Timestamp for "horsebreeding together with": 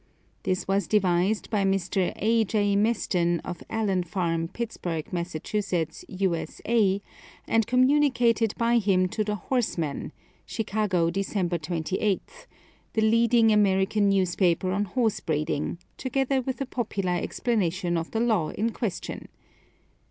14.85-16.59